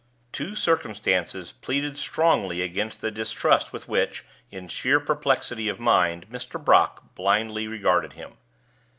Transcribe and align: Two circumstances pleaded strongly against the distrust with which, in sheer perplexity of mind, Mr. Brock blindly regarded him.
Two 0.31 0.55
circumstances 0.55 1.51
pleaded 1.51 1.95
strongly 1.95 2.63
against 2.63 3.01
the 3.01 3.11
distrust 3.11 3.71
with 3.71 3.87
which, 3.87 4.25
in 4.49 4.67
sheer 4.67 4.99
perplexity 4.99 5.69
of 5.69 5.79
mind, 5.79 6.25
Mr. 6.31 6.59
Brock 6.59 7.13
blindly 7.13 7.67
regarded 7.67 8.13
him. 8.13 8.31